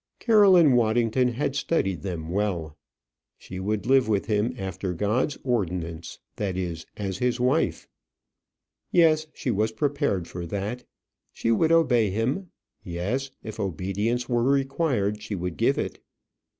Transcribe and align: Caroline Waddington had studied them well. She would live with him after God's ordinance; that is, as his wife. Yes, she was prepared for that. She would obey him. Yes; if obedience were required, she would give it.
Caroline 0.17 0.73
Waddington 0.75 1.27
had 1.27 1.55
studied 1.55 2.01
them 2.01 2.29
well. 2.31 2.75
She 3.37 3.59
would 3.59 3.85
live 3.85 4.07
with 4.09 4.25
him 4.25 4.55
after 4.57 4.95
God's 4.95 5.37
ordinance; 5.43 6.17
that 6.37 6.57
is, 6.57 6.87
as 6.97 7.19
his 7.19 7.39
wife. 7.39 7.87
Yes, 8.91 9.27
she 9.35 9.51
was 9.51 9.71
prepared 9.71 10.27
for 10.27 10.47
that. 10.47 10.85
She 11.31 11.51
would 11.51 11.71
obey 11.71 12.09
him. 12.09 12.49
Yes; 12.81 13.29
if 13.43 13.59
obedience 13.59 14.27
were 14.27 14.41
required, 14.41 15.21
she 15.21 15.35
would 15.35 15.55
give 15.55 15.77
it. 15.77 15.99